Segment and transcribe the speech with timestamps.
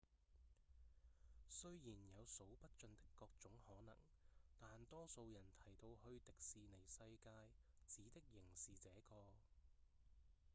[1.47, 3.95] 雖然有數不盡的各種可能
[4.57, 7.29] 但多數人提到「去迪士尼世界」
[7.87, 9.15] 指的仍是這個